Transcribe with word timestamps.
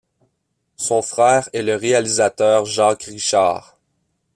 Son 0.77 1.03
frère 1.03 1.47
est 1.53 1.61
le 1.61 1.75
réalisateur 1.75 2.65
Jacques 2.65 3.03
Richard. 3.03 3.77